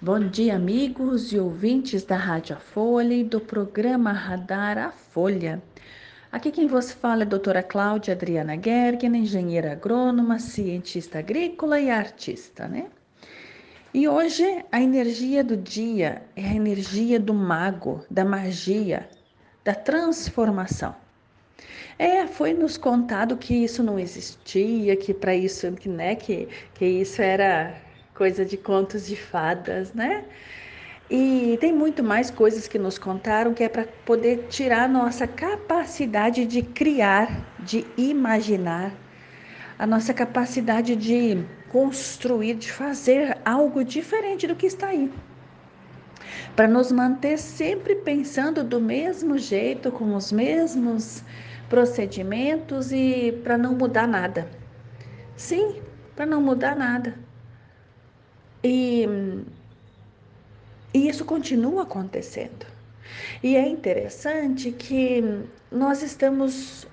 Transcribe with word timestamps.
Bom 0.00 0.20
dia, 0.20 0.54
amigos 0.54 1.32
e 1.32 1.40
ouvintes 1.40 2.04
da 2.04 2.16
Rádio 2.16 2.54
A 2.54 2.60
Folha 2.60 3.12
e 3.14 3.24
do 3.24 3.40
programa 3.40 4.12
Radar 4.12 4.78
A 4.78 4.92
Folha. 4.92 5.60
Aqui 6.30 6.52
quem 6.52 6.68
vos 6.68 6.92
fala 6.92 7.22
é 7.22 7.26
a 7.26 7.28
doutora 7.28 7.64
Cláudia 7.64 8.14
Adriana 8.14 8.56
Gergen, 8.56 9.16
engenheira 9.16 9.72
agrônoma, 9.72 10.38
cientista 10.38 11.18
agrícola 11.18 11.80
e 11.80 11.90
artista, 11.90 12.68
né? 12.68 12.86
E 13.92 14.06
hoje 14.06 14.64
a 14.70 14.80
energia 14.80 15.42
do 15.42 15.56
dia 15.56 16.22
é 16.36 16.44
a 16.44 16.54
energia 16.54 17.18
do 17.18 17.34
mago, 17.34 18.04
da 18.08 18.24
magia, 18.24 19.10
da 19.64 19.74
transformação. 19.74 20.94
É, 21.98 22.24
foi 22.24 22.54
nos 22.54 22.78
contado 22.78 23.36
que 23.36 23.52
isso 23.52 23.82
não 23.82 23.98
existia, 23.98 24.94
que 24.94 25.12
para 25.12 25.34
isso, 25.34 25.66
né, 25.86 26.14
que, 26.14 26.48
que 26.74 26.84
isso 26.84 27.20
era 27.20 27.87
coisa 28.18 28.44
de 28.44 28.56
contos 28.56 29.06
de 29.06 29.14
fadas, 29.14 29.94
né? 29.94 30.24
E 31.08 31.56
tem 31.60 31.72
muito 31.72 32.02
mais 32.02 32.32
coisas 32.32 32.66
que 32.66 32.78
nos 32.78 32.98
contaram 32.98 33.54
que 33.54 33.62
é 33.62 33.68
para 33.68 33.84
poder 34.04 34.48
tirar 34.50 34.88
nossa 34.88 35.26
capacidade 35.26 36.44
de 36.44 36.60
criar, 36.60 37.28
de 37.60 37.86
imaginar, 37.96 38.92
a 39.78 39.86
nossa 39.86 40.12
capacidade 40.12 40.96
de 40.96 41.44
construir, 41.70 42.54
de 42.54 42.72
fazer 42.72 43.38
algo 43.44 43.84
diferente 43.84 44.48
do 44.48 44.56
que 44.56 44.66
está 44.66 44.88
aí. 44.88 45.10
Para 46.56 46.66
nos 46.66 46.90
manter 46.90 47.38
sempre 47.38 47.94
pensando 47.94 48.64
do 48.64 48.80
mesmo 48.80 49.38
jeito, 49.38 49.92
com 49.92 50.16
os 50.16 50.32
mesmos 50.32 51.22
procedimentos 51.68 52.90
e 52.90 53.30
para 53.44 53.56
não 53.56 53.74
mudar 53.74 54.08
nada. 54.08 54.50
Sim, 55.36 55.80
para 56.16 56.26
não 56.26 56.42
mudar 56.42 56.74
nada. 56.74 57.27
E, 58.62 59.06
e 60.92 61.08
isso 61.08 61.24
continua 61.24 61.82
acontecendo. 61.82 62.66
E 63.42 63.56
é 63.56 63.66
interessante 63.66 64.72
que 64.72 65.22
nós 65.70 66.02
estamos, 66.02 66.86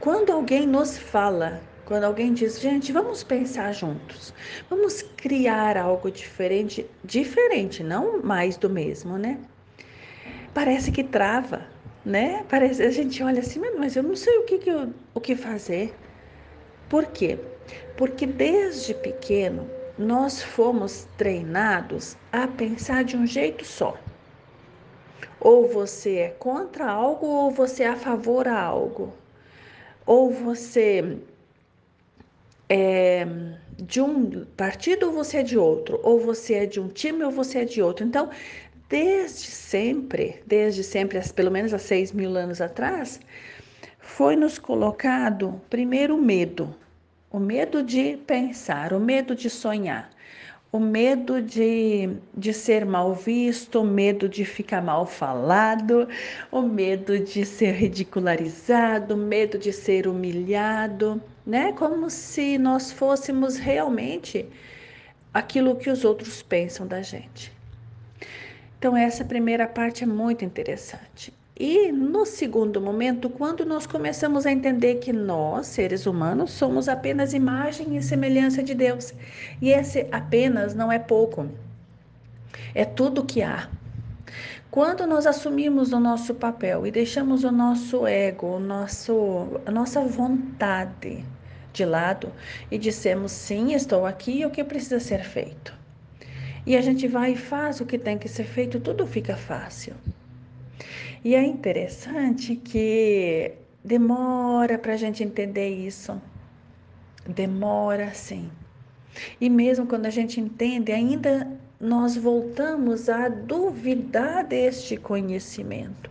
quando 0.00 0.32
alguém 0.32 0.66
nos 0.66 0.98
fala, 0.98 1.60
quando 1.84 2.04
alguém 2.04 2.34
diz, 2.34 2.60
gente, 2.60 2.92
vamos 2.92 3.22
pensar 3.22 3.72
juntos, 3.72 4.34
vamos 4.68 5.02
criar 5.16 5.76
algo 5.76 6.10
diferente, 6.10 6.86
diferente, 7.04 7.82
não 7.82 8.22
mais 8.22 8.56
do 8.56 8.68
mesmo, 8.68 9.16
né? 9.16 9.38
Parece 10.52 10.90
que 10.90 11.04
trava, 11.04 11.66
né? 12.04 12.44
Parece, 12.48 12.82
a 12.82 12.90
gente 12.90 13.22
olha 13.22 13.40
assim, 13.40 13.60
mas 13.78 13.96
eu 13.96 14.02
não 14.02 14.16
sei 14.16 14.36
o 14.38 14.44
que, 14.44 14.58
que 14.58 14.70
eu, 14.70 14.92
o 15.14 15.20
que 15.20 15.36
fazer. 15.36 15.94
Por 16.88 17.06
quê? 17.06 17.38
Porque 17.96 18.26
desde 18.26 18.94
pequeno 18.94 19.77
nós 19.98 20.40
fomos 20.40 21.08
treinados 21.16 22.16
a 22.30 22.46
pensar 22.46 23.02
de 23.02 23.16
um 23.16 23.26
jeito 23.26 23.64
só. 23.64 23.98
Ou 25.40 25.68
você 25.68 26.16
é 26.16 26.28
contra 26.30 26.88
algo 26.88 27.26
ou 27.26 27.50
você 27.50 27.82
é 27.82 27.88
a 27.88 27.96
favor 27.96 28.46
a 28.46 28.60
algo. 28.60 29.12
Ou 30.06 30.30
você 30.30 31.18
é 32.68 33.26
de 33.76 34.00
um 34.00 34.44
partido 34.56 35.06
ou 35.06 35.12
você 35.12 35.38
é 35.38 35.42
de 35.42 35.58
outro. 35.58 35.98
Ou 36.04 36.20
você 36.20 36.54
é 36.54 36.66
de 36.66 36.80
um 36.80 36.88
time 36.88 37.24
ou 37.24 37.32
você 37.32 37.60
é 37.60 37.64
de 37.64 37.82
outro. 37.82 38.06
Então, 38.06 38.30
desde 38.88 39.46
sempre, 39.50 40.42
desde 40.46 40.84
sempre, 40.84 41.20
pelo 41.32 41.50
menos 41.50 41.74
há 41.74 41.78
seis 41.78 42.12
mil 42.12 42.36
anos 42.36 42.60
atrás, 42.60 43.20
foi 43.98 44.36
nos 44.36 44.58
colocado 44.58 45.60
primeiro 45.68 46.16
o 46.16 46.22
medo 46.22 46.74
o 47.30 47.38
medo 47.38 47.82
de 47.82 48.16
pensar, 48.26 48.92
o 48.92 49.00
medo 49.00 49.34
de 49.34 49.50
sonhar, 49.50 50.10
o 50.72 50.78
medo 50.78 51.40
de, 51.40 52.10
de 52.36 52.52
ser 52.52 52.84
mal 52.84 53.14
visto, 53.14 53.80
o 53.80 53.84
medo 53.84 54.28
de 54.28 54.44
ficar 54.44 54.82
mal 54.82 55.06
falado, 55.06 56.08
o 56.50 56.62
medo 56.62 57.18
de 57.18 57.44
ser 57.44 57.72
ridicularizado, 57.72 59.14
o 59.14 59.16
medo 59.16 59.58
de 59.58 59.72
ser 59.72 60.06
humilhado, 60.06 61.22
né? 61.46 61.72
Como 61.72 62.10
se 62.10 62.58
nós 62.58 62.92
fôssemos 62.92 63.56
realmente 63.56 64.46
aquilo 65.32 65.76
que 65.76 65.90
os 65.90 66.04
outros 66.04 66.42
pensam 66.42 66.86
da 66.86 67.00
gente. 67.00 67.52
Então, 68.78 68.96
essa 68.96 69.24
primeira 69.24 69.66
parte 69.66 70.04
é 70.04 70.06
muito 70.06 70.44
interessante. 70.44 71.32
E 71.60 71.90
no 71.90 72.24
segundo 72.24 72.80
momento, 72.80 73.28
quando 73.28 73.66
nós 73.66 73.84
começamos 73.84 74.46
a 74.46 74.52
entender 74.52 75.00
que 75.00 75.12
nós, 75.12 75.66
seres 75.66 76.06
humanos, 76.06 76.52
somos 76.52 76.88
apenas 76.88 77.34
imagem 77.34 77.96
e 77.96 78.02
semelhança 78.02 78.62
de 78.62 78.76
Deus, 78.76 79.12
e 79.60 79.70
esse 79.70 80.06
apenas 80.12 80.72
não 80.72 80.92
é 80.92 81.00
pouco, 81.00 81.48
é 82.72 82.84
tudo 82.84 83.24
que 83.24 83.42
há. 83.42 83.68
Quando 84.70 85.04
nós 85.04 85.26
assumimos 85.26 85.92
o 85.92 85.98
nosso 85.98 86.32
papel 86.32 86.86
e 86.86 86.92
deixamos 86.92 87.42
o 87.42 87.50
nosso 87.50 88.06
ego, 88.06 88.46
o 88.46 88.60
nosso, 88.60 89.60
a 89.66 89.70
nossa 89.72 90.00
vontade 90.02 91.24
de 91.72 91.84
lado 91.84 92.32
e 92.70 92.78
dissemos 92.78 93.32
sim, 93.32 93.72
estou 93.72 94.06
aqui, 94.06 94.46
o 94.46 94.50
que 94.50 94.62
precisa 94.62 95.00
ser 95.00 95.24
feito? 95.24 95.74
E 96.64 96.76
a 96.76 96.80
gente 96.80 97.08
vai 97.08 97.32
e 97.32 97.36
faz 97.36 97.80
o 97.80 97.86
que 97.86 97.98
tem 97.98 98.16
que 98.16 98.28
ser 98.28 98.44
feito, 98.44 98.78
tudo 98.78 99.04
fica 99.08 99.36
fácil. 99.36 99.94
E 101.24 101.34
é 101.34 101.42
interessante 101.42 102.56
que 102.56 103.52
demora 103.84 104.78
para 104.78 104.94
a 104.94 104.96
gente 104.96 105.22
entender 105.22 105.68
isso. 105.68 106.20
Demora, 107.26 108.14
sim. 108.14 108.50
E 109.40 109.50
mesmo 109.50 109.86
quando 109.86 110.06
a 110.06 110.10
gente 110.10 110.40
entende, 110.40 110.92
ainda 110.92 111.58
nós 111.80 112.16
voltamos 112.16 113.08
a 113.08 113.28
duvidar 113.28 114.44
deste 114.44 114.96
conhecimento. 114.96 116.10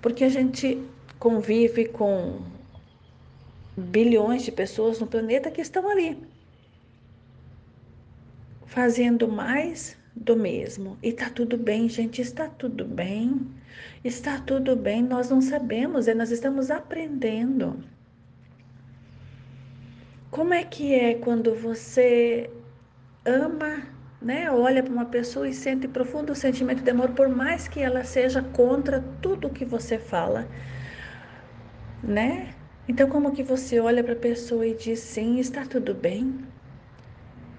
Porque 0.00 0.24
a 0.24 0.28
gente 0.28 0.82
convive 1.18 1.86
com 1.86 2.42
bilhões 3.76 4.42
de 4.42 4.52
pessoas 4.52 5.00
no 5.00 5.06
planeta 5.06 5.50
que 5.50 5.60
estão 5.60 5.88
ali, 5.88 6.22
fazendo 8.64 9.28
mais 9.28 9.96
do 10.16 10.34
mesmo. 10.34 10.98
E 11.02 11.12
tá 11.12 11.28
tudo 11.28 11.58
bem, 11.58 11.88
gente, 11.88 12.22
está 12.22 12.48
tudo 12.48 12.84
bem. 12.84 13.46
Está 14.02 14.40
tudo 14.40 14.74
bem, 14.74 15.02
nós 15.02 15.28
não 15.28 15.40
sabemos, 15.40 16.08
é, 16.08 16.14
nós 16.14 16.30
estamos 16.30 16.70
aprendendo. 16.70 17.84
Como 20.30 20.54
é 20.54 20.64
que 20.64 20.94
é 20.94 21.14
quando 21.14 21.54
você 21.54 22.50
ama, 23.24 23.82
né? 24.20 24.50
Olha 24.50 24.82
para 24.82 24.92
uma 24.92 25.06
pessoa 25.06 25.48
e 25.48 25.52
sente 25.52 25.88
profundo 25.88 26.34
sentimento 26.34 26.82
de 26.82 26.90
amor, 26.90 27.10
por 27.12 27.28
mais 27.28 27.68
que 27.68 27.80
ela 27.80 28.04
seja 28.04 28.42
contra 28.42 29.00
tudo 29.20 29.50
que 29.50 29.64
você 29.64 29.98
fala, 29.98 30.48
né? 32.02 32.54
Então, 32.88 33.08
como 33.08 33.32
que 33.32 33.42
você 33.42 33.80
olha 33.80 34.02
para 34.04 34.12
a 34.12 34.16
pessoa 34.16 34.66
e 34.66 34.74
diz 34.74 35.00
sim, 35.00 35.38
está 35.38 35.66
tudo 35.66 35.94
bem? 35.94 36.38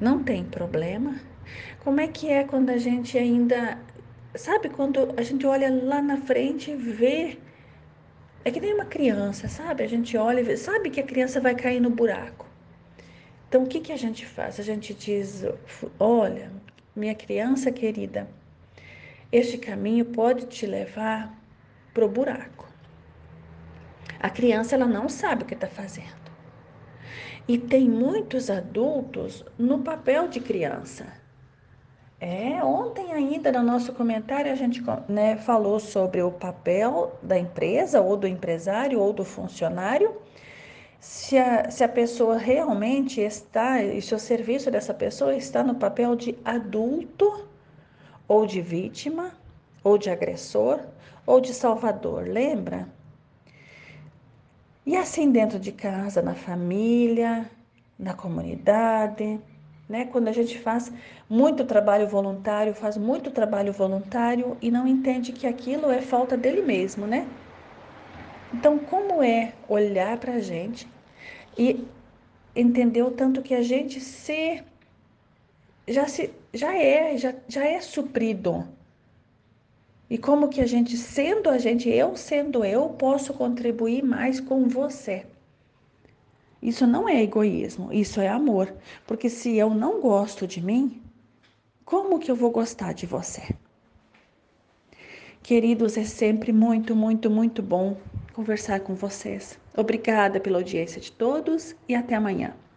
Não 0.00 0.22
tem 0.24 0.44
problema? 0.44 1.31
Como 1.84 2.00
é 2.00 2.08
que 2.08 2.28
é 2.28 2.44
quando 2.44 2.70
a 2.70 2.78
gente 2.78 3.18
ainda. 3.18 3.78
Sabe, 4.34 4.68
quando 4.70 5.12
a 5.16 5.22
gente 5.22 5.46
olha 5.46 5.70
lá 5.70 6.00
na 6.00 6.16
frente 6.16 6.70
e 6.70 6.76
vê. 6.76 7.38
É 8.44 8.50
que 8.50 8.60
nem 8.60 8.74
uma 8.74 8.86
criança, 8.86 9.48
sabe? 9.48 9.84
A 9.84 9.88
gente 9.88 10.16
olha 10.16 10.40
e 10.40 10.42
vê, 10.42 10.56
sabe 10.56 10.90
que 10.90 11.00
a 11.00 11.04
criança 11.04 11.40
vai 11.40 11.54
cair 11.54 11.80
no 11.80 11.90
buraco. 11.90 12.46
Então, 13.48 13.62
o 13.62 13.66
que, 13.66 13.80
que 13.80 13.92
a 13.92 13.96
gente 13.96 14.26
faz? 14.26 14.58
A 14.58 14.62
gente 14.62 14.94
diz: 14.94 15.44
olha, 15.98 16.50
minha 16.96 17.14
criança 17.14 17.70
querida, 17.70 18.28
este 19.30 19.58
caminho 19.58 20.06
pode 20.06 20.46
te 20.46 20.66
levar 20.66 21.38
para 21.94 22.04
o 22.04 22.08
buraco. 22.08 22.66
A 24.18 24.30
criança 24.30 24.74
ela 24.74 24.86
não 24.86 25.08
sabe 25.08 25.42
o 25.42 25.46
que 25.46 25.54
está 25.54 25.66
fazendo. 25.66 26.22
E 27.48 27.58
tem 27.58 27.88
muitos 27.88 28.48
adultos 28.48 29.44
no 29.58 29.80
papel 29.80 30.28
de 30.28 30.38
criança. 30.38 31.21
É, 32.24 32.62
ontem 32.62 33.12
ainda 33.12 33.50
no 33.50 33.64
nosso 33.64 33.92
comentário 33.92 34.52
a 34.52 34.54
gente 34.54 34.80
né, 35.08 35.36
falou 35.38 35.80
sobre 35.80 36.22
o 36.22 36.30
papel 36.30 37.18
da 37.20 37.36
empresa, 37.36 38.00
ou 38.00 38.16
do 38.16 38.28
empresário, 38.28 39.00
ou 39.00 39.12
do 39.12 39.24
funcionário. 39.24 40.14
Se 41.00 41.36
a, 41.36 41.68
se 41.68 41.82
a 41.82 41.88
pessoa 41.88 42.38
realmente 42.38 43.20
está, 43.20 43.82
e 43.82 44.00
se 44.00 44.14
o 44.14 44.20
serviço 44.20 44.70
dessa 44.70 44.94
pessoa 44.94 45.34
está 45.34 45.64
no 45.64 45.74
papel 45.74 46.14
de 46.14 46.38
adulto, 46.44 47.48
ou 48.28 48.46
de 48.46 48.60
vítima, 48.60 49.32
ou 49.82 49.98
de 49.98 50.08
agressor, 50.08 50.78
ou 51.26 51.40
de 51.40 51.52
salvador, 51.52 52.28
lembra? 52.28 52.88
E 54.86 54.96
assim 54.96 55.32
dentro 55.32 55.58
de 55.58 55.72
casa, 55.72 56.22
na 56.22 56.36
família, 56.36 57.50
na 57.98 58.14
comunidade, 58.14 59.40
né? 59.88 60.06
Quando 60.06 60.28
a 60.28 60.32
gente 60.32 60.58
faz 60.58 60.92
muito 61.28 61.64
trabalho 61.64 62.08
voluntário, 62.08 62.74
faz 62.74 62.96
muito 62.96 63.30
trabalho 63.30 63.72
voluntário 63.72 64.56
e 64.60 64.70
não 64.70 64.86
entende 64.86 65.32
que 65.32 65.46
aquilo 65.46 65.90
é 65.90 66.00
falta 66.00 66.36
dele 66.36 66.62
mesmo, 66.62 67.06
né? 67.06 67.26
Então, 68.52 68.78
como 68.78 69.22
é 69.22 69.54
olhar 69.68 70.18
para 70.18 70.34
a 70.34 70.40
gente 70.40 70.88
e 71.56 71.86
entender 72.54 73.02
o 73.02 73.10
tanto 73.10 73.42
que 73.42 73.54
a 73.54 73.62
gente 73.62 74.00
se 74.00 74.62
já 75.88 76.06
se 76.06 76.30
já 76.52 76.74
é, 76.76 77.16
já, 77.16 77.34
já 77.48 77.64
é 77.64 77.80
suprido. 77.80 78.68
E 80.08 80.18
como 80.18 80.48
que 80.48 80.60
a 80.60 80.66
gente, 80.66 80.96
sendo 80.96 81.48
a 81.48 81.58
gente, 81.58 81.88
eu 81.88 82.16
sendo 82.16 82.64
eu, 82.64 82.90
posso 82.90 83.32
contribuir 83.32 84.02
mais 84.02 84.40
com 84.40 84.68
você. 84.68 85.31
Isso 86.62 86.86
não 86.86 87.08
é 87.08 87.20
egoísmo, 87.20 87.92
isso 87.92 88.20
é 88.20 88.28
amor. 88.28 88.72
Porque 89.06 89.28
se 89.28 89.56
eu 89.56 89.70
não 89.70 90.00
gosto 90.00 90.46
de 90.46 90.62
mim, 90.62 91.02
como 91.84 92.20
que 92.20 92.30
eu 92.30 92.36
vou 92.36 92.52
gostar 92.52 92.92
de 92.92 93.04
você? 93.04 93.42
Queridos, 95.42 95.96
é 95.96 96.04
sempre 96.04 96.52
muito, 96.52 96.94
muito, 96.94 97.28
muito 97.28 97.60
bom 97.60 97.96
conversar 98.32 98.80
com 98.80 98.94
vocês. 98.94 99.58
Obrigada 99.76 100.38
pela 100.38 100.58
audiência 100.58 101.00
de 101.00 101.10
todos 101.10 101.74
e 101.88 101.96
até 101.96 102.14
amanhã. 102.14 102.54